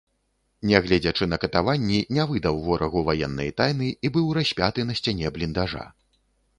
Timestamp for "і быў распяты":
3.93-4.81